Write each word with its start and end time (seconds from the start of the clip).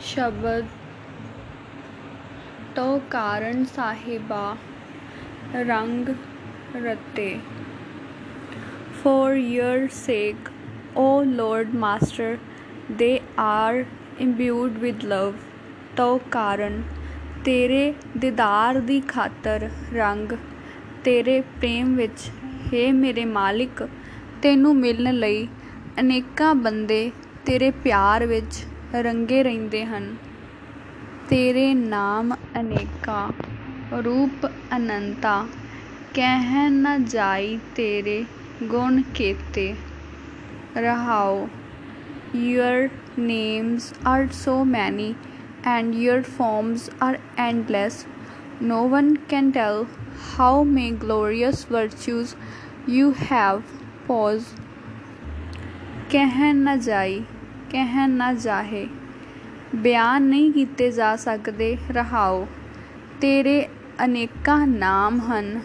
ਸ਼ਬਦ 0.00 0.66
ਤੋਂ 2.74 2.98
ਕਾਰਨ 3.10 3.64
ਸਾਹਿਬਾ 3.64 4.56
ਰੰਗ 5.54 6.08
ਰਤੇ 6.76 7.38
For 9.02 9.34
your 9.36 9.88
sake, 9.88 10.48
O 10.96 11.08
Lord 11.32 11.74
Master, 11.74 12.30
they 13.00 13.14
are 13.38 13.84
imbued 14.20 14.78
with 14.84 15.04
love. 15.12 15.34
ਤੋ 15.96 16.20
ਕਾਰਨ 16.30 16.82
ਤੇਰੇ 17.44 17.94
ਦੀਦਾਰ 18.18 18.80
ਦੀ 18.80 19.00
ਖਾਤਰ 19.00 19.68
ਰੰਗ 19.94 20.32
ਤੇਰੇ 21.04 21.40
ਪ੍ਰੇਮ 21.40 21.94
ਵਿੱਚ 21.96 22.30
ਹੇ 22.72 22.90
ਮੇਰੇ 22.92 23.24
ਮਾਲਿਕ 23.24 23.86
ਤੈਨੂੰ 24.42 24.76
ਮਿਲਣ 24.76 25.14
ਲਈ 25.14 25.46
ਅਨੇਕਾਂ 26.00 26.54
ਬੰਦੇ 26.54 27.10
ਤੇਰੇ 27.46 27.70
ਪਿਆਰ 27.84 28.26
ਵਿੱਚ 28.26 28.64
ਰੰਗੇ 28.95 29.43
ਰਹਿੰਦੇ 29.43 29.85
ਹਨ 29.85 30.15
ਤੇਰੇ 31.29 31.73
ਨਾਮ 31.73 32.33
ਅਨੇਕਾਂ 32.59 33.31
ਰੂਪ 34.01 34.45
ਅਨੰਤਾ 34.75 35.45
ਕਹਿ 36.13 36.69
ਨ 36.69 37.05
ਜਾਈ 37.05 37.59
ਤੇਰੇ 37.75 38.25
ਗੁਣ 38.63 39.01
ਕੀਤੇ 39.15 39.75
ਰਹਾਓ 40.77 41.47
your 42.35 42.89
names 43.17 43.87
are 44.11 44.27
so 44.35 44.53
many 44.65 45.09
and 45.65 45.95
your 46.03 46.21
forms 46.37 46.87
are 47.07 47.15
endless 47.47 47.99
no 48.71 48.79
one 48.95 49.11
can 49.33 49.51
tell 49.57 49.85
how 50.29 50.63
many 50.63 50.91
glorious 51.05 51.63
virtues 51.75 52.35
you 52.89 53.11
have 53.31 53.61
pause 54.07 54.41
ਕਹਿ 56.09 56.53
ਨਾ 56.53 56.75
ਜਾਈ 56.75 57.23
ਕਹਿ 57.70 58.06
ਨਾ 58.08 58.32
ਜਾਹੇ। 58.32 58.88
ਬਿਆਨ 59.76 60.22
ਨਹੀਂ 60.22 60.52
ਕੀਤੇ 60.52 60.90
ਜਾ 60.90 61.16
ਸਕਦੇ, 61.16 61.76
ਰਹਾਓ। 61.90 62.46
ਤੇਰੇ 63.20 63.68
ਅਨੇਕਾਂ 64.04 64.66
ਨਾਮ 64.66 65.20
ਹਨ। 65.20 65.60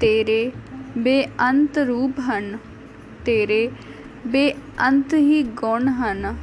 ਤੇਰੇ 0.00 0.52
ਬੇਅੰਤ 0.98 1.78
ਰੂਪ 1.78 2.20
ਹਨ। 2.20 2.58
ਤੇਰੇ 3.24 3.70
ਬੇਅੰਤ 4.26 5.14
ਹੀ 5.14 5.42
ਗੁਣ 5.42 5.88
ਹਨ। 5.88 6.36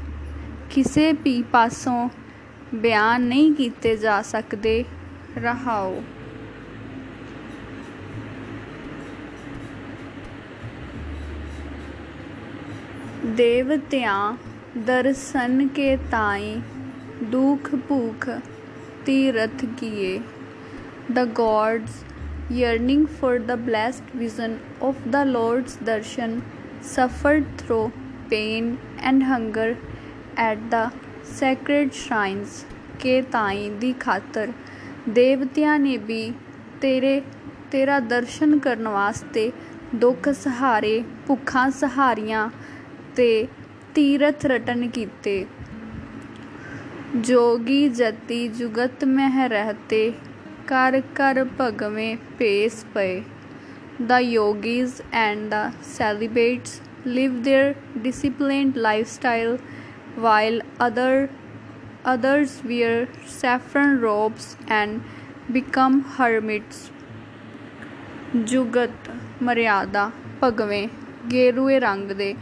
ਕਿਸੇ 0.70 1.12
ਵੀ 1.14 1.42
ਪਾਸੋਂ 1.42 2.10
ਬਿਆਨ 2.76 3.22
ਨਹੀਂ 3.22 3.54
ਕੀਤੇ 3.54 3.98
ਜਾ 3.98 4.22
ਸਕਦੇ, 4.22 4.86
ਰਹਾਓ। 5.38 6.04
ਦੇਵਤਿਆਂ 13.26 14.38
ਦਰਸ਼ਨ 14.78 15.68
ਕੇ 15.68 15.98
ਤਾਈ 16.12 16.62
ਦੁਖ 17.24 17.70
ਭੂਖ 17.76 18.30
ਤੀਰਥ 19.06 19.66
ਕੀਏ 19.78 20.20
the 21.10 21.26
gods 21.40 21.96
yearning 22.50 23.04
for 23.20 23.32
the 23.40 23.58
blessed 23.58 24.12
vision 24.16 24.56
of 24.82 25.02
the 25.12 25.22
Lord's 25.26 25.76
darshan 25.90 26.36
suffered 26.90 27.46
through 27.58 27.92
pain 28.32 28.72
and 29.04 29.24
hunger 29.24 29.70
at 30.40 30.64
the 30.72 30.84
sacred 31.34 31.94
shrines 31.94 32.64
ਕੇ 33.00 33.22
ਤਾਈ 33.22 33.70
ਦੀ 33.80 33.94
ਖਾਤਰ 34.00 34.52
ਦੇਵਤਿਆਂ 35.10 35.80
ਨੇ 35.80 35.98
ਵੀ 35.98 36.34
ਤੇਰੇ 36.82 37.22
ਤੇਰਾ 37.72 38.00
ਦਰਸ਼ਨ 38.00 38.60
ਕਰਨ 38.60 38.88
ਵਾਸਤੇ 38.88 39.52
ਦੁੱਖ 39.96 40.30
ਸਹਾਰੇ 40.30 41.04
ਭੁੱਖਾਂ 41.28 41.70
ਸਹਾਰੀਆਂ 41.72 42.50
ਤੇ 43.16 43.48
ਤੀਰਥ 43.95 44.47
ਰਟਨ 44.47 44.89
ਕੀਤੇ 44.89 45.45
ਜੋਗੀ 47.17 47.89
ਜਤੀ 47.89 48.49
ਜੁਗਤ 48.49 49.05
ਮਹਿ 49.05 49.49
ਰਹਤੇ 49.49 50.13
ਕਰ 50.67 51.03
ਕਰ 51.15 51.45
ਭਗਵੇਂ 51.61 52.17
ਭੇਸ 52.39 52.85
ਪਏ 52.95 53.23
The 54.01 54.19
yogis 54.23 55.01
and 55.13 55.51
the 55.51 55.73
celibates 55.83 56.81
live 57.05 57.43
their 57.43 57.75
disciplined 58.05 58.77
lifestyle 58.77 59.59
while 60.17 60.61
other, 60.79 61.31
others 62.05 62.63
wear 62.65 63.09
saffron 63.27 63.99
robes 64.01 64.57
and 64.71 65.01
become 65.53 65.99
hermits. 66.19 66.93
ਜੁਗਤ 68.37 69.11
ਮਰਿਆਦਾ 69.43 70.11
ਭਗਵੇਂ 70.43 70.89
ਗੇਰੂਏ 71.31 71.81
ਰੰਗ 71.81 72.11
ਦੇ 72.11 72.35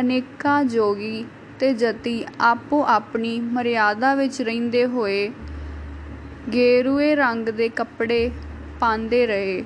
ਅਨੇਕਾਂ 0.00 0.64
ਜੋਗੀ 0.64 1.24
ਤੇ 1.58 1.72
ਜਤੀ 1.72 2.24
ਆਪੋ 2.40 2.82
ਆਪਣੀ 2.84 3.40
ਮਰਿਆਦਾ 3.40 4.14
ਵਿੱਚ 4.14 4.40
ਰਹਿੰਦੇ 4.42 4.84
ਹੋਏ 4.86 5.30
ਗੇਰੂਏ 6.52 7.14
ਰੰਗ 7.14 7.48
ਦੇ 7.48 7.68
ਕੱਪੜੇ 7.68 8.30
ਪਾਉਂਦੇ 8.80 9.26
ਰਹੇ। 9.26 9.64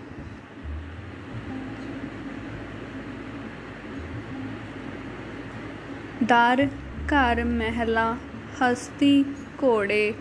ਦਰ, 6.22 6.66
ਘਰ, 7.06 7.44
ਮਹਿਲਾ, 7.44 8.16
ਹਸਤੀ, 8.62 9.24
ਘੋੜੇ, 9.64 10.12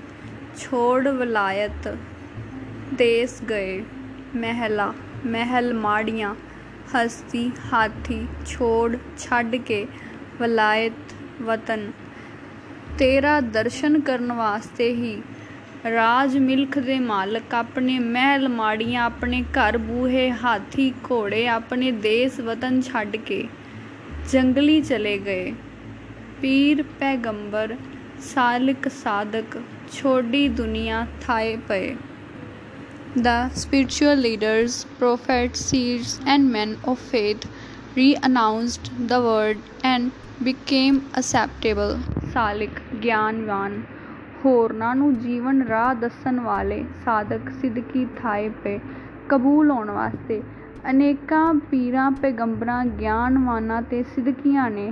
ਛੋੜ, 0.58 1.08
ਵਲਾਇਤ, 1.08 1.88
ਦੇਸ 2.94 3.42
ਗਏ, 3.44 3.84
ਮਹਿਲਾ, 4.36 4.94
ਮਹਿਲ 5.26 5.74
ਮਾੜੀਆਂ 5.74 6.36
ਹਸਤੀ 6.96 7.50
ਹਾਥੀ 7.74 8.26
ਛੋੜ 8.46 8.98
ਛੱਡ 9.18 9.56
ਕੇ 9.56 9.86
ਵਲਾਇਤ 10.40 11.14
ਵਤਨ। 11.42 11.92
ਤੇਰਾ 12.98 13.40
ਦਰਸ਼ਨ 13.42 14.00
ਕਰਨ 14.00 14.32
ਵਾਸਤੇ 14.32 14.90
ਹੀ 14.94 15.22
ਰਾਜ 15.86 16.38
ਮਿਲਖ 16.38 16.78
ਦੇ 16.80 17.00
ਮਾਲਕ 17.00 17.56
ਆਪਣੇ 17.56 17.98
ਮਹਿਲ 18.00 18.48
ਮਾੜੀਆਂ 18.50 19.04
ਆਪਣੇ 19.04 19.44
ਘਰ 19.52 19.78
ਬੂਹੇ 19.78 20.30
ਹਾਥੀ 20.44 20.92
ਘੋੜੇ 21.06 21.48
ਆਪਣੇ 21.48 21.92
ਦੇਸ 21.92 22.40
ਵਤਨ 22.40 22.82
ਛੱਡ 22.82 23.16
ਕੇ 23.16 23.44
ਜੰਗਲੀ 24.32 24.82
ਚਲੇ 24.82 25.18
ਗਏ। 25.18 25.54
ਪੀਰ 26.42 26.84
ਪੈਗੰਬਰ, 27.00 27.76
ਸਾਲਿਕ 28.24 28.88
ਸਾਧਕ 28.94 29.58
ਛੋਡੀ 29.92 30.48
ਦੁਨੀਆ 30.50 31.06
ਥਾਏ 31.22 31.56
ਪਏ। 31.68 31.96
The 33.14 33.50
spiritual 33.50 34.16
leaders, 34.16 34.86
prophets, 34.98 35.60
seers, 35.60 36.22
and 36.26 36.50
men 36.50 36.78
of 36.86 36.98
faith 36.98 37.46
re-announced 37.94 38.90
the 39.10 39.20
word 39.20 39.58
and 39.84 40.14
became 40.42 41.02
acceptable. 41.14 41.98
ਸਾਲਿਕ 42.34 42.80
ਗਿਆਨਵਾਨ 43.04 43.82
ਹੋਰਨਾਂ 44.46 44.96
ਨੂੰ 44.96 45.14
ਜੀਵਨ 45.20 45.62
ਰਾਹ 45.62 45.94
ਦੱਸਣ 45.96 46.40
ਵਾਲੇ 46.40 46.84
ਸਾਧਕ 47.06 47.50
ਸਿੱਧਕੀ 47.62 48.06
ਥਾਏ 48.18 48.50
ਪਏ 48.64 48.80
ਕਬੂਲ 49.30 49.72
ਹੋਣ 49.72 49.92
ਵਾਸਤੇ 49.92 50.42
ਅਨੇਕਾਂ 50.90 51.54
ਪੀਰਾਂ 51.72 52.10
ਪੈਗੰਬਰਾਂ 52.12 52.84
ਗਿਆਨਵਾਨਾਂ 53.00 53.82
ਤੇ 53.82 54.04
ਸਿੱਧਕੀਆਂ 54.16 54.70
ਨੇ 54.72 54.92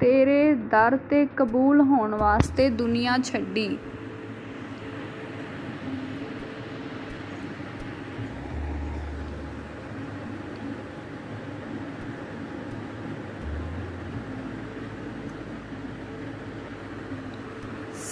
ਤੇਰੇ 0.00 0.54
ਦਰ 0.70 0.98
ਤੇ 1.10 1.26
ਕਬੂਲ 1.36 1.80
ਹੋਣ 1.80 2.14
ਵਾਸਤੇ 2.14 2.68
ਦੁਨੀਆ 2.70 3.18
ਛੱਡੀ 3.24 3.76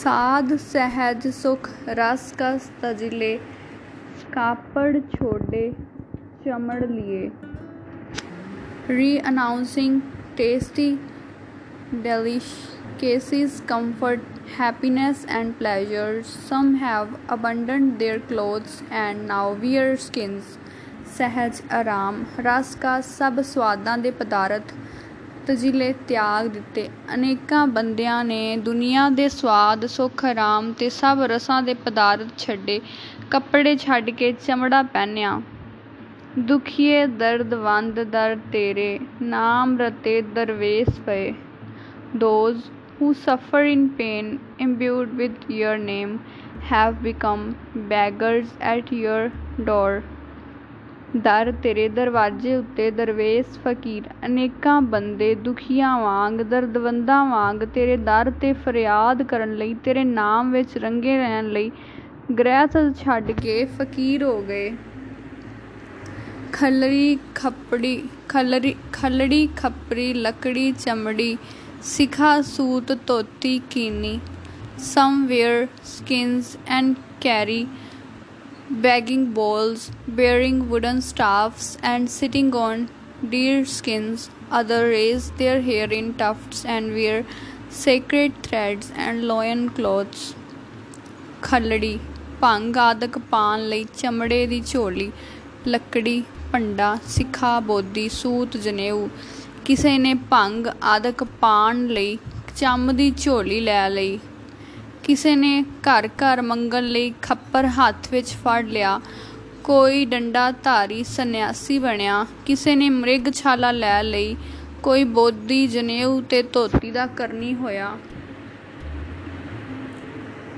ਸਾਧ 0.02 0.54
ਸਹਿਜ 0.56 1.26
ਸੁਖ 1.28 1.68
ਰਸ 1.88 2.32
ਕਸ 2.38 2.68
ਤਜਲੇ 2.82 3.38
ਕਾਪੜ 4.32 4.98
ਛੋੜੇ 5.14 5.72
ਚਮੜ 6.44 6.84
ਲਿਏ 6.84 7.30
re-announcing 8.90 9.98
tasty 10.38 10.86
delicacies 12.06 13.58
comfort 13.66 14.24
happiness 14.54 15.20
and 15.38 15.54
pleasure 15.58 16.22
some 16.24 16.72
have 16.78 17.12
abandoned 17.36 18.00
their 18.00 18.18
clothes 18.32 18.80
and 19.02 19.28
now 19.28 19.44
wear 19.60 19.86
skins 20.06 20.56
ਸਹਿਜ 21.16 21.60
ਆਰਾਮ 21.72 22.24
ਰਸ 22.40 22.74
ਕਾ 22.76 23.00
ਸਭ 23.00 23.40
ਸਵਾਦਾਂ 23.44 23.96
ਦੇ 23.98 24.10
ਪਦਾਰਥ 24.18 24.72
ਤਜਿਲੇ 25.50 25.94
ਤਿਆਗ 26.08 26.46
ਦਿੱਤੇ। 26.46 26.88
ਅਨੇਕਾਂ 27.14 27.66
ਬੰਦਿਆਂ 27.66 28.24
ਨੇ 28.24 28.56
ਦੁਨੀਆ 28.56 29.08
ਦੇ 29.08 29.28
ਸਵਾਦ, 29.28 29.86
ਸੁੱਖ, 29.86 30.24
ਆਰਾਮ 30.24 30.72
ਤੇ 30.72 30.88
ਸਭ 30.88 31.18
ਰਸਾਂ 31.22 31.62
ਦੇ 31.62 31.74
ਪਦਾਰਥ 31.74 32.38
ਛੱਡੇ, 32.38 32.80
ਕੱਪੜੇ 33.30 33.76
ਛੱਡ 33.76 34.10
ਕੇ 34.10 34.32
ਚਮੜਾ 34.32 34.82
ਪਹਿਨਿਆ। 34.82 35.42
ਦੁਖੀਏ 36.38 37.06
ਦਰਦਵੰਦ 37.06 38.02
ਦਰ 38.02 38.36
ਤੇਰੇ, 38.52 39.00
ਨਾਮ 39.22 39.78
ਰਤੇ 39.78 40.22
ਦਰਵੇਸ 40.22 41.00
ਪਏ। 41.06 41.34
Those 42.16 42.62
who 43.00 43.10
suffer 43.10 43.64
in 43.74 43.84
pain, 43.98 44.30
imbued 44.68 45.18
with 45.18 45.50
your 45.50 45.76
name, 45.82 46.16
have 46.70 46.96
become 47.08 47.44
beggars 47.90 48.48
at 48.76 48.96
your 49.02 49.28
door 49.62 50.19
ਦਰ 51.16 51.52
ਤੇਰੇ 51.62 51.88
ਦਰਵਾਜ਼ੇ 51.88 52.56
ਉੱਤੇ 52.56 52.90
ਦਰਵੇਸ਼ 52.90 53.58
ਫਕੀਰ, 53.58 54.02
ਅਨੇਕਾਂ 54.26 54.82
ਬੰਦੇ 54.82 55.34
ਦੁਖੀਆਂ 55.34 55.98
ਵਾਂਗ, 55.98 56.34
ਦਰਦਵੰਦਾਂ 56.34 57.24
ਵਾਂਗ 57.26 57.64
ਤੇਰੇ 57.64 57.96
ਦਰ 57.96 58.30
ਤੇ 58.30 58.52
ਫਰਿਆਦ 58.52 59.22
ਕਰਨ 59.22 59.54
ਲਈ, 59.56 59.74
ਤੇਰੇ 59.74 60.04
ਨਾਮ 60.04 60.52
ਵਿੱਚ 60.52 60.78
ਰੰਗੇ 60.78 61.16
ਰਹਿਣ 61.16 61.48
ਲਈ 61.48 61.70
ਗ੍ਰਹਿ 62.38 62.66
ਛੱਡ 63.04 63.30
ਕੇ 63.32 63.64
ਫਕੀਰ 63.64 64.22
ਹੋ 64.22 64.42
ਗਏ। 64.42 64.76
ਖਲਰੀ 66.52 67.18
ਖੱਪੜੀ, 67.34 68.02
ਖਲਰੀ, 68.28 68.74
ਖਲੜੀ 68.92 69.48
ਖੱਪਰੀ, 69.56 70.12
ਲੱਕੜੀ 70.14 70.72
ਚਮੜੀ, 70.72 71.36
ਸਿਖਾ 71.82 72.40
ਸੂਤ 72.42 72.98
ਧੋਤੀ 73.06 73.60
ਕੀਨੀ 73.70 74.20
some 74.78 75.28
wear 75.28 75.68
skins 75.82 76.56
and 76.66 76.96
carry 77.20 77.66
begging 78.70 79.32
bowls, 79.32 79.90
bearing 80.06 80.70
wooden 80.70 81.02
staffs, 81.02 81.76
and 81.82 82.08
sitting 82.08 82.54
on 82.54 82.88
deer 83.28 83.64
skins. 83.64 84.30
Others 84.50 84.90
raise 84.90 85.30
their 85.32 85.60
hair 85.60 85.92
in 85.92 86.14
tufts 86.14 86.64
and 86.64 86.92
wear 86.92 87.24
sacred 87.68 88.40
threads 88.42 88.92
and 88.96 89.24
loin 89.24 89.68
cloths. 89.70 90.34
ਖਲੜੀ 91.42 91.98
ਭੰਗ 92.40 92.76
ਆਦਿਕ 92.76 93.18
ਪਾਣ 93.30 93.60
ਲਈ 93.68 93.84
ਚਮੜੇ 93.98 94.46
ਦੀ 94.46 94.60
ਝੋਲੀ 94.66 95.10
ਲੱਕੜੀ 95.66 96.22
ਪੰਡਾ 96.52 96.96
ਸਿੱਖਾ 97.08 97.58
ਬੋਦੀ 97.60 98.08
ਸੂਤ 98.08 98.56
ਜਨੇਊ 98.56 99.08
ਕਿਸੇ 99.64 99.96
ਨੇ 99.98 100.14
ਭੰਗ 100.30 100.66
ਆਦਿਕ 100.84 101.24
ਪਾਣ 101.40 101.86
ਲਈ 101.86 102.18
ਚੰਮ 102.56 102.92
ਦੀ 102.96 103.10
ਝੋਲੀ 103.18 103.60
ਲੈ 103.60 103.88
ਲਈ 103.90 104.18
ਕਿਸੇ 105.10 105.36
ਨੇ 105.36 105.62
ਘਰ 105.62 106.08
ਘਰ 106.08 106.42
ਮੰਗਣ 106.42 106.82
ਲਈ 106.82 107.14
ਖੱਪਰ 107.22 107.66
ਹੱਥ 107.66 108.12
ਵਿੱਚ 108.12 108.28
ਫੜ 108.28 108.64
ਲਿਆ। 108.64 109.00
ਕੋਈ 109.64 110.04
ਡੰਡਾ 110.04 110.50
ਧਾਰੀ 110.50 111.04
ਸੰਨਿਆਸੀ 111.04 111.78
ਬਣਿਆ। 111.78 112.26
ਕਿਸੇ 112.46 112.76
ਨੇ 112.76 112.90
ਮ੍ਰਿਗ 112.90 113.32
ਛਾਲਾ 113.32 113.70
ਲੈ 113.72 114.02
ਲਈ। 114.02 114.36
ਕੋਈ 114.82 115.04
ਬੋਧੀ 115.04 115.66
ਜਨੇਊ 115.66 116.20
ਤੇ 116.20 116.42
ਧੋਤੀ 116.42 116.90
ਦਾ 116.90 117.06
ਕਰਨੀ 117.06 117.54
ਹੋਇਆ। 117.54 117.96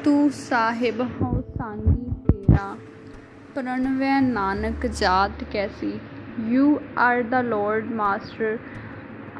ਤੂੰ 0.05 0.31
ਸਾਹਿਬ 0.31 1.01
ਹੋ 1.01 1.41
ਸੰਗੀ 1.41 2.11
ਤੇਰਾ। 2.11 2.77
ਪ੍ਰਣਵੈ 3.55 4.21
ਨਾਨਕ 4.21 4.87
ਜਾਤ 4.87 5.45
ਕੈਸੀ। 5.53 6.01
You 6.49 6.81
are 6.99 7.23
the 7.23 7.43
lord 7.43 7.93
master. 7.93 8.59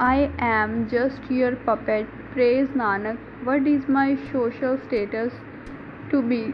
I 0.01 0.29
am 0.39 0.85
just 0.85 1.33
your 1.33 1.55
puppet. 1.55 2.07
Praise 2.35 2.71
Nanak 2.77 3.19
what 3.45 3.67
is 3.67 3.91
my 3.91 4.17
social 4.17 4.77
status 4.77 5.33
to 6.11 6.23
be 6.23 6.53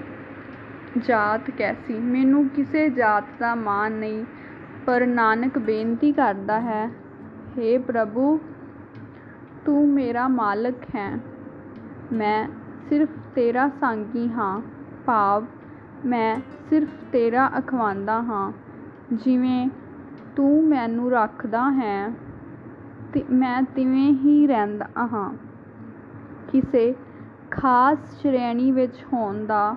ਜਾਤ 0.98 1.50
ਕੈਸੀ? 1.50 1.98
ਮੈਨੂੰ 1.98 2.48
ਕਿਸੇ 2.48 2.88
ਜਾਤ 2.90 3.25
ਦਾ 3.40 3.54
ਮਾਣ 3.54 3.92
ਨਹੀਂ, 3.92 4.25
ਪਰ 4.86 5.06
ਨਾਨਕ 5.06 5.58
ਬੇਨਤੀ 5.58 6.12
ਕਰਦਾ 6.12 6.60
ਹੈ 6.60 6.90
हे 7.58 7.82
ਪ੍ਰਭੂ, 7.82 8.40
ਤੂੰ 9.64 9.88
ਮੇਰਾ 9.88 10.28
ਮਾਲਕ 10.28 10.75
ਹੈ। 10.94 11.19
ਮੈਂ 12.12 12.48
ਸਿਰਫ 12.88 13.08
ਤੇਰਾ 13.34 13.70
ਸਾਂਗੀ 13.81 14.28
ਹਾਂ, 14.28 14.60
ਭਾਵ 15.06 15.46
ਮੈਂ 16.04 16.36
ਸਿਰਫ 16.70 16.88
ਤੇਰਾ 17.12 17.50
ਅਖਵਾਂਦਾ 17.58 18.22
ਹਾਂ। 18.22 18.52
ਜਿਵੇਂ 19.12 19.69
ਤੂੰ 20.36 20.69
ਮੈਨੂੰ 20.69 21.10
ਰੱਖਦਾ 21.10 21.70
ਹੈ, 21.70 22.10
ਤੇ 23.12 23.24
ਮੈਂ 23.31 23.62
ਤਿਵੇਂ 23.62 24.12
ਹੀ 24.12 24.46
ਰਹਿੰਦਾ 24.46 24.88
ਹਾਂ। 24.98 25.47
ਕਿਸੇ 26.52 26.94
ਖਾਸ 27.50 27.98
ਸ਼੍ਰੇਣੀ 28.20 28.70
ਵਿੱਚ 28.72 29.04
ਹੋਣ 29.12 29.44
ਦਾ 29.46 29.76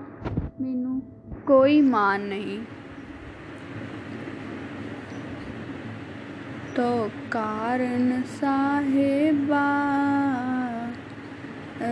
ਮੈਨੂੰ 0.62 1.02
ਕੋਈ 1.48 1.82
ਮਾਣ 1.82 2.22
ਨਹੀਂ। 2.22 2.60
ਤੋ 6.76 7.10
ਕਾਰਨ 7.32 8.22
ਸਾਹਿਬਾ, 8.42 9.66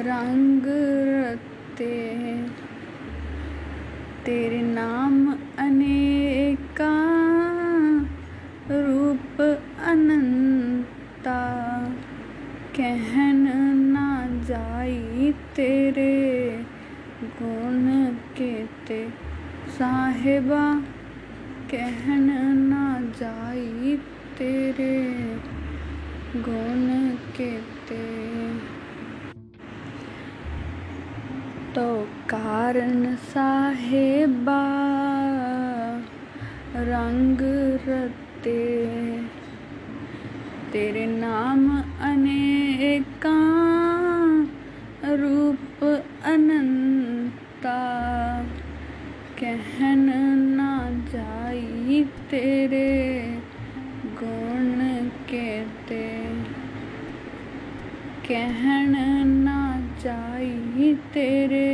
ਰੰਗ 0.05 0.67
ਰਤੇ, 1.09 2.43
ਤੇਰੇ 4.25 4.61
ਨਾਮ 4.61 5.35
ਅਨੇਕਾਂ 5.67 7.18
तेरे 15.59 16.63
गुण 17.23 18.05
केते 18.37 19.09
साहिबा 19.69 20.75
कहन 21.71 22.29
ना 22.57 22.99
जाई, 23.19 23.95
तेरे 24.37 24.95
गुण 26.35 27.09
केते। 27.09 27.99
तो 31.75 32.01
कारण 32.05 33.15
साहेबा 33.15 34.63
रंग 36.75 37.37
रते, 37.87 38.59
तेरे 40.71 41.05
नाम 41.05 41.69
अनेका 42.01 43.78
रूप 45.15 45.83
अनंता। 46.23 47.77
कहन 49.39 50.05
ना 50.57 50.71
जाई 51.11 52.03
तेरे 52.31 52.89
गुण 54.19 54.79
कहते 55.29 56.03
कहन 58.27 58.95
ना 59.27 59.59
जाई 60.01 60.93
तेरे 61.13 61.69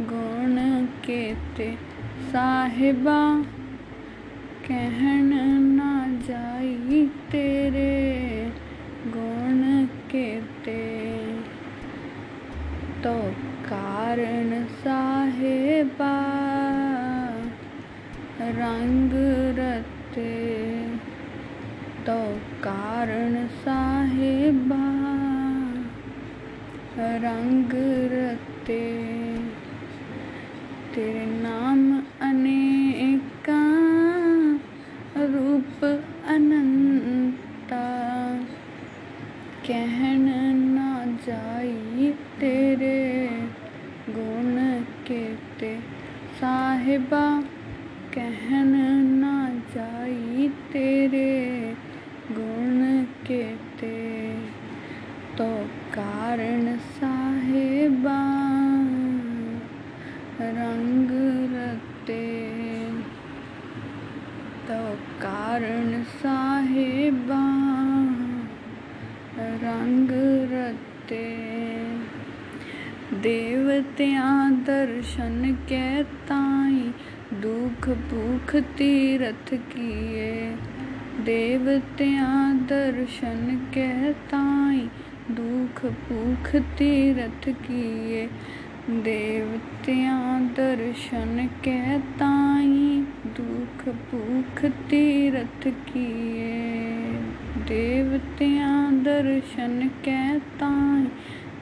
गुण 0.00 0.56
कहते 1.06 1.68
साहिबा, 2.32 3.20
कहन 4.68 5.32
ना 5.62 5.92
जाई 6.28 7.06
तेरे 7.30 7.92
गुण 9.06 9.62
कहते 10.12 10.97
तो 13.04 13.14
कारण 13.66 14.64
साहेबा। 14.64 16.14
रंग 18.40 19.10
रते 19.58 20.58
तो 22.06 22.36
कारण 22.36 23.46
साहेबा। 23.46 24.84
रंग 26.98 27.70
रते 28.12 28.82
तेरे 30.94 31.26
नाम 31.26 31.67
तो 64.68 64.94
कारण 64.94 66.02
साहेबा, 66.02 67.44
रंग 69.38 70.08
रते 70.52 71.38
देवत्यां 73.16 74.52
दर्शन 74.52 75.54
के 75.54 76.02
ताई, 76.02 76.94
दुख 77.34 77.88
भूख 77.88 78.62
तीरथ 78.62 79.54
किए। 79.54 80.50
देवत्यां 81.20 82.58
दर्शन 82.58 83.68
के 83.74 84.12
ताई, 84.12 84.90
दुख 85.30 85.86
भूख 85.86 86.56
तीरथ 86.56 87.48
किए। 87.48 88.30
देवतियाँ 88.90 90.40
दर्शन 90.46 91.48
के 91.64 91.98
ताई 91.98 93.06
दुख 93.26 93.94
भूख 93.94 94.64
तीरथ 94.64 95.66
किए। 95.66 96.52
देवतियाँ 97.56 98.92
दर्शन 99.02 99.90
के 100.08 100.38
ताई 100.38 101.02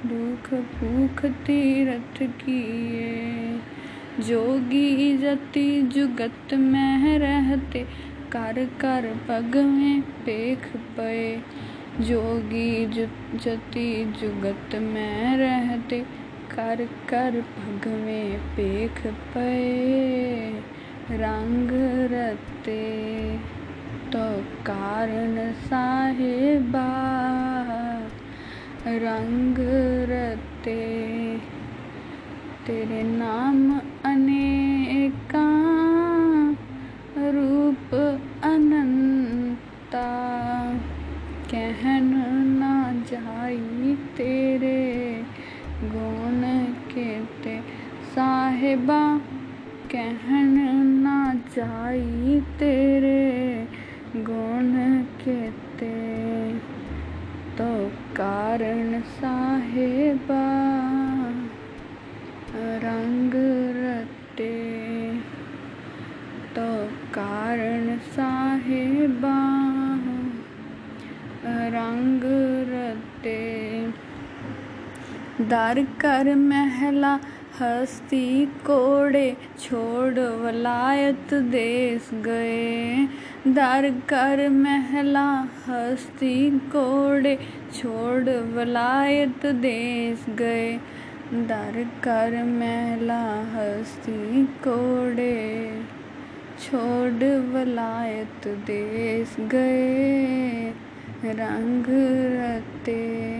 दुख 0.08 0.54
भूख 0.54 1.24
तीरथ 1.24 2.22
किए। 2.22 3.60
जोगी 4.20 5.18
जति 5.18 5.82
जुगत 5.82 6.54
में 6.54 7.18
रहते, 7.18 7.86
कर 8.32 8.64
कर 8.80 9.16
पग 9.28 9.56
में 9.56 10.02
पेख 10.02 10.76
पे 10.76 11.36
जोगी 12.00 12.86
जति 13.38 14.14
जुगत 14.20 14.74
में 14.74 15.36
रहते 15.36 16.25
कर 16.56 16.84
कर 17.08 17.40
पग 17.40 17.86
में 17.88 18.38
पेख 18.38 19.00
पे 19.06 19.50
रंग 21.12 21.70
रते 22.12 22.84
तो 24.12 24.24
कारण 24.62 25.52
साहेबा। 25.52 26.86
रंग 28.86 29.56
रते 30.10 30.80
तेरे 32.66 33.02
नाम 33.02 33.80
अनेका 34.04 35.46
रूप 37.34 37.94
अनंता 38.44 40.08
कहन 41.50 42.10
ना 42.58 42.74
जाई 43.10 43.94
तेरे 44.16 44.76
गुण 45.84 46.42
केते 46.90 47.60
साहिबा, 48.66 49.18
कहन 49.92 50.56
जाई 51.56 52.40
तेरे 52.58 53.68
गुण 54.16 55.02
केते। 55.02 56.54
तो 57.58 57.88
कारण 57.88 59.00
साहेबा, 59.00 60.42
रंग 62.56 63.32
रटे। 63.76 65.14
तो 66.58 66.86
कारण 66.86 67.98
साहेबा, 67.98 69.62
रंग 71.68 72.20
रटे। 72.72 73.56
दर 75.40 75.86
कर 76.00 76.34
महला 76.34 77.18
हस्ती 77.60 78.46
कोड़े 78.46 79.36
छोड़ 79.58 80.18
वलायत 80.18 81.34
देश 81.34 82.10
गए। 82.14 82.96
दर 83.48 83.90
कर 84.08 84.48
महला 84.48 85.48
हस्ती 85.68 86.58
कोड़े 86.58 87.38
छोड़ 87.74 88.28
वलायत 88.28 89.46
देश 89.46 90.26
गए। 90.28 90.80
दर 91.32 91.86
कर 92.04 92.42
मैला 92.42 93.40
हस्ती 93.54 94.44
कोड़े 94.44 95.70
छोड़ 96.60 97.24
वलायत 97.24 98.48
देश 98.48 99.36
गए। 99.40 100.70
रंग 101.24 101.84
रते 102.40 103.35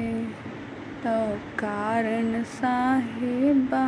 कारण 1.58 2.42
साहिबा, 2.42 3.86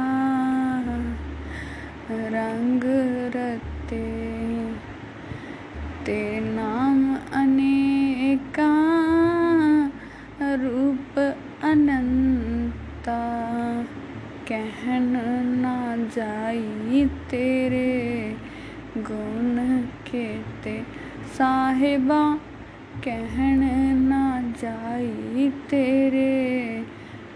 रंग 2.10 2.82
रते 3.37 4.02
ते 6.04 6.40
नाम 6.40 7.16
अनेका, 7.16 8.70
रूप 10.42 11.18
अनंता। 11.64 13.18
कहन 14.48 15.12
ना 15.58 15.96
जाई 15.96 17.04
तेरे 17.30 18.37
गुण 18.98 19.78
केते 19.80 20.82
साहिबा, 21.38 22.34
कहन 23.04 23.60
ना 24.08 24.40
जाई 24.40 25.52
तेरे 25.70 26.77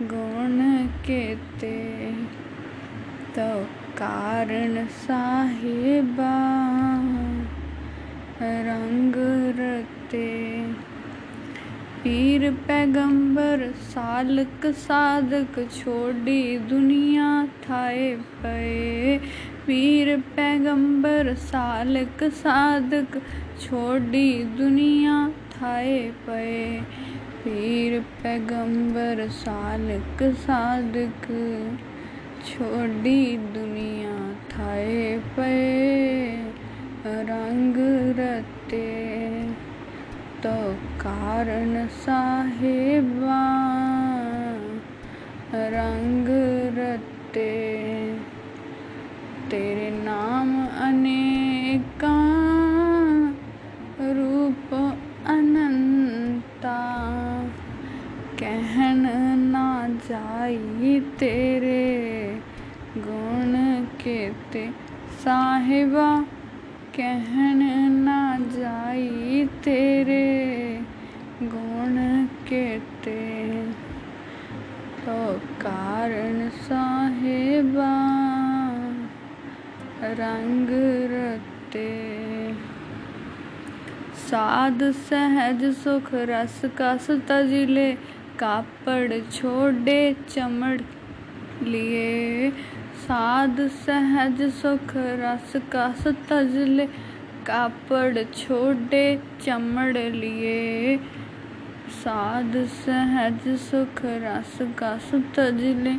गुण 0.05 0.87
केते 1.07 1.77
तो 3.37 3.65
कारण 3.99 4.87
साहिबा। 4.87 6.35
रंग 8.43 9.15
रते 9.59 10.29
पीर 12.03 12.51
पैगंबर, 12.53 13.61
सालक 13.73 14.67
साधक 14.67 15.59
छोड़ी 15.71 16.59
दुनिया 16.59 17.47
थाए 17.47 18.11
पे 18.17 19.19
पीर 19.67 20.17
पैगंबर, 20.37 21.35
सालक 21.35 22.25
साधक 22.25 23.21
छोड़ी 23.61 24.45
दुनिया 24.45 25.29
थाए 25.53 25.99
पे 26.27 26.81
पीर 27.45 27.99
पैगंबर 28.23 29.21
सालक 29.29 30.23
साधक 30.41 31.25
छोड़ी 32.47 33.37
दुनिया 33.55 34.17
थाए 34.53 35.19
पे 35.37 35.51
रंग 37.31 37.77
रते 38.19 38.85
तो 40.43 40.55
कारण 41.01 41.87
साहेबा 41.97 43.22
तेरे 69.65 70.25
गुण 71.43 71.97
केते 72.49 73.21
तो 74.99 75.17
कारण 75.61 76.49
साहेबा 76.49 77.93
रंग 80.03 80.69
रते। 81.13 81.91
साध 84.23 84.83
सहज 85.03 85.65
सुख 85.75 86.11
रस 86.15 86.61
कस 86.81 87.11
तजिले, 87.29 87.93
कापड़ 88.39 89.21
छोड़े 89.31 90.01
चमड़ 90.29 90.81
लिए। 91.63 92.51
साध 93.03 93.61
सहज 93.79 94.43
सुख 94.53 94.93
रस 94.97 95.53
कस 95.75 96.07
तजले 96.29 96.89
कापड़ 97.47 98.23
छोड़े, 98.23 99.23
चमड़ 99.43 99.99
लिए। 99.99 100.97
साध 101.89 102.65
सहज 102.65 103.59
सुख, 103.59 104.03
रस 104.05 104.59
कस 104.63 105.11
तजले। 105.15 105.95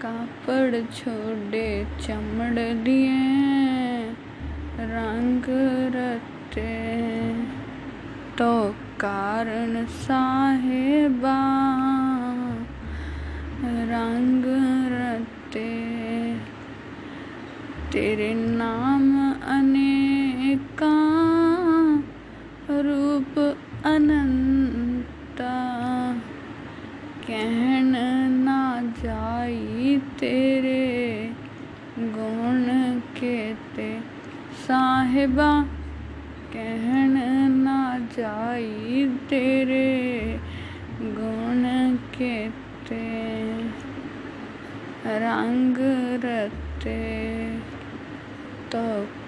कापड़ 0.00 0.94
छोड़े, 0.94 1.86
चमड़ 2.00 2.58
लिए। 2.58 3.32
रंग 4.80 5.42
रटे। 5.94 7.02
तो 8.38 8.70
कारण 9.00 9.84
साहेबा। 9.86 11.38
रंग 13.64 14.44
रटे। 14.92 15.82
तेरे 17.92 18.34
नाम 18.34 19.21
अनेका 20.72 20.92
रूप 22.80 23.38
अनंता। 23.86 25.54
कहन 27.26 27.92
ना 28.44 28.60
जाई 29.02 29.96
तेरे 30.20 31.32
गुण 31.98 32.64
केते 33.16 33.90
साहिबा, 34.66 35.50
कहन 36.52 37.16
ना 37.56 37.98
जाई 37.98 39.06
तेरे 39.30 40.40
गुण 41.02 41.62
केते 42.16 43.02
रंग 45.20 45.76
रते 46.24 47.00
तो 48.72 48.82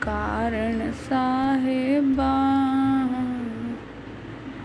ਕਾਰਨ 0.07 0.93
ਸਾਹਿਬਾ 1.11 2.35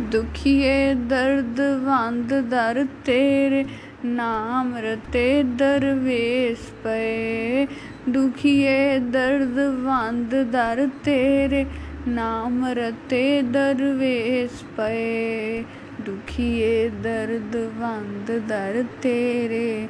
ਦੁਖੀਏ 0.00 0.94
ਦਰਦ 0.94 1.60
ਵੰਦ 1.60 2.34
ਦਰ 2.40 2.86
ਤੇਰੇ 3.04 3.64
ਨਾਮ 4.04 4.74
ਰਤੇ 4.76 5.42
ਦਰਵੇਸ 5.42 6.58
ਪਏ। 6.84 7.66
ਦੁਖੀਏ 8.08 8.98
ਦਰਦ 8.98 9.58
ਵੰਦ 9.58 10.42
ਦਰ 10.42 10.88
ਤੇਰੇ 11.04 11.66
ਨਾਮ 12.08 12.66
ਰਤੇ 12.66 13.42
ਦਰਵੇਸ 13.42 14.64
ਪਏ। 14.76 15.64
ਦੁਖੀਏ 16.00 16.88
ਦਰਦ 16.88 17.56
ਵੰਦ 17.56 18.38
ਦਰ 18.48 18.84
ਤੇਰੇ 19.02 19.88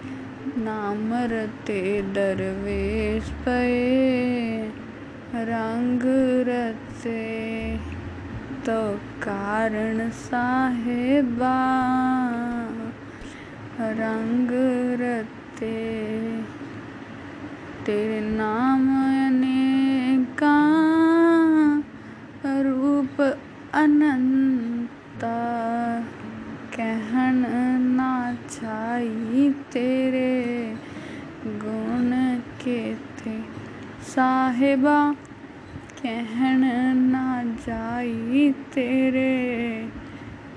नाम 0.59 1.12
रते 1.12 2.02
दरवेश 2.02 3.30
पे 3.44 3.62
रंग 5.35 6.02
रते 6.49 7.23
तो 8.66 8.76
कारण 9.23 10.11
साहेबा, 10.11 11.56
रंग 13.80 14.50
रते 15.00 15.73
तेरे 17.87 18.21
नाम 18.21 18.87
अनेका, 19.26 20.56
रूप 22.47 23.21
अनंता। 23.75 25.51
साहेबा, 34.12 35.12
कहन 36.02 36.64
ना 36.97 37.42
जाई 37.45 38.54
तेरे 38.75 39.88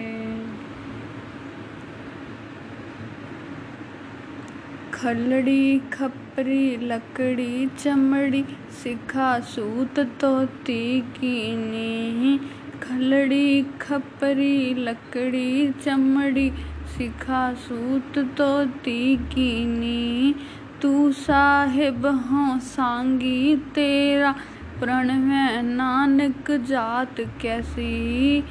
खलड़ी 4.93 5.79
खपरी, 5.79 6.77
लकड़ी 6.77 7.67
चमड़ी, 7.67 8.46
सिखा 8.84 9.39
सूत 9.39 10.00
तोती 10.00 11.01
कीनी। 11.01 12.38
खलड़ी 12.84 13.63
खपरी, 13.82 14.74
लकड़ी 14.74 15.72
चमड़ी, 15.72 16.51
सिखा 16.98 17.53
सूत 17.53 18.20
तोती 18.38 19.17
कीनी। 19.17 20.36
ਤੂੰ 20.84 21.13
ਸਾਹਿਬ 21.13 22.06
ਹਉ 22.06 22.60
ਸਾਂਗੀ 22.60 23.56
ਤੇਰਾ 23.56 24.34
ਪ੍ਰਣ 24.82 25.10
ਹੈ, 25.10 25.62
ਨਾਨਕ 25.62 26.52
ਜਾਤ 26.52 27.22
ਕੈਸੀ? 27.40 28.44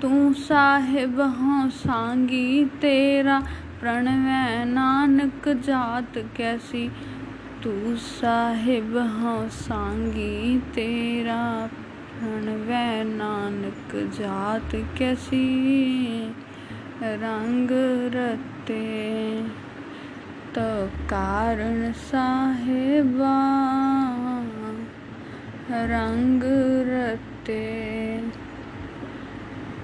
ਤੂੰ 0.00 0.34
ਸਾਹਿਬ 0.34 1.20
ਹਉ 1.20 1.68
ਸਾਂਗੀ 1.68 2.64
ਤੇਰਾ 2.64 3.40
ਪ੍ਰਣ 3.80 4.08
ਹੈ, 4.08 4.64
ਨਾਨਕ 4.64 5.48
ਜਾਤ 5.48 6.24
ਕੈਸੀ? 6.38 6.90
ਤੂੰ 7.62 7.96
ਸਾਹਿਬ 8.20 8.96
ਹਉ 8.96 9.48
ਸਾਂਗੀ 9.52 10.60
ਤੇਰਾ 10.74 11.68
ਪ੍ਰਣ 11.72 12.56
ਵੈ 12.56 13.04
ਨਾਨਕ 13.04 13.96
ਜਾਤ 14.18 14.76
ਕੈਸੀ? 14.98 16.30
ਰੰਗ 17.02 17.70
ਰਤੇ 18.14 19.44
तो 20.54 20.86
कारण 20.86 21.92
साहेबा 21.92 23.36
रंग 25.70 26.42
रते। 26.88 27.62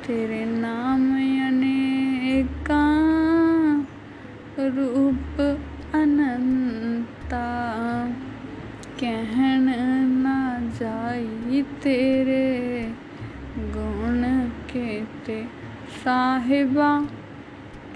तेरे 0.06 0.44
नाम 0.44 1.12
अनेका, 1.48 2.84
रूप 4.58 5.40
अनंता। 5.94 7.46
कहन 9.00 9.66
ना 10.12 10.38
जाई 10.76 11.62
तेरे 11.62 12.46
गुण 13.58 14.22
केते 14.48 15.44
साहिबा, 16.04 17.00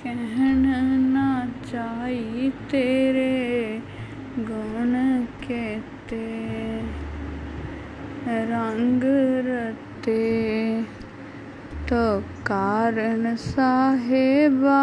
कहन 0.05 1.12
जाई 1.73 2.53
तेरे 2.71 3.83
गुण 4.39 5.23
केते 5.25 6.53
रंग 8.29 9.01
रते। 9.47 10.83
तो 11.89 12.21
कारण 12.21 13.37
साहेबा, 13.37 14.83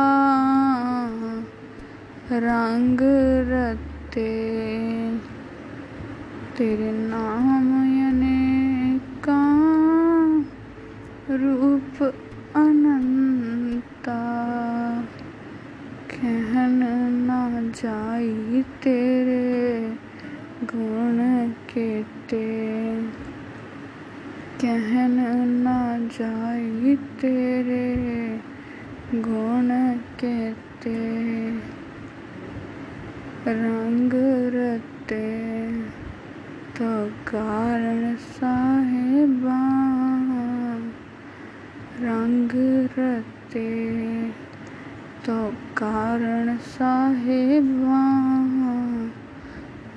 रंग 2.32 3.00
रते। 3.52 4.30
तेरे 6.58 6.92
नाम 6.92 7.68
अनेका 8.10 9.44
रूप 11.36 12.04
अनंता 12.56 14.50
कहन 16.12 16.80
ना 17.28 17.40
जाई 17.80 18.62
तेरे 18.84 19.82
गुण 20.64 21.20
केते 21.70 22.48
कहन 24.62 25.16
ना 25.64 25.78
जाई 26.18 26.96
तेरे 27.22 27.86
गुण 29.28 29.70
केते 30.20 30.98
रंग 33.48 34.14
रते 34.56 35.24
तो 36.80 36.92
कारण 37.28 38.16
साहेबा 38.28 39.62
रंग 42.02 42.52
रते 42.98 43.68
तो 45.26 45.36
कारण 45.78 46.58
साहेबा 46.58 48.04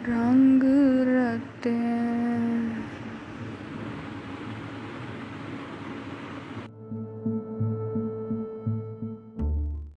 रंग 0.08 0.62
रते 1.08 1.74